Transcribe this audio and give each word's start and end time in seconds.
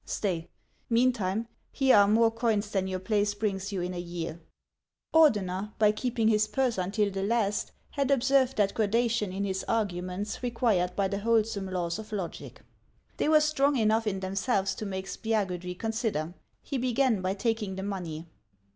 Stay; 0.03 0.49
meantime, 0.89 1.47
here 1.71 1.95
are 1.95 2.07
more 2.07 2.31
coins 2.31 2.71
than 2.71 2.87
your 2.87 2.97
place 2.97 3.35
brings 3.35 3.71
you 3.71 3.81
in 3.83 3.93
a 3.93 3.99
year." 3.99 4.41
Ordeuer, 5.13 5.73
by 5.77 5.91
keeping 5.91 6.27
his 6.27 6.47
purse 6.47 6.79
until 6.79 7.11
the 7.11 7.21
last, 7.21 7.71
had 7.91 8.11
ob 8.11 8.23
served 8.23 8.57
that 8.57 8.73
gradation 8.73 9.31
in 9.31 9.43
his 9.43 9.63
arguments 9.67 10.41
required 10.41 10.95
by 10.95 11.07
the 11.07 11.19
wholesome 11.19 11.67
laws 11.67 11.99
of 11.99 12.11
logic. 12.11 12.61
They 13.17 13.29
were 13.29 13.41
strong 13.41 13.75
enough 13.77 14.07
in 14.07 14.21
themselves 14.21 14.73
to 14.73 14.87
make 14.87 15.05
Spiagudry 15.05 15.77
consider. 15.77 16.33
He 16.63 16.79
began 16.79 17.21
by 17.21 17.35
taking 17.35 17.75
the 17.75 17.83
money. 17.83 18.25